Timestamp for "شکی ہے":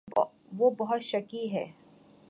1.03-1.65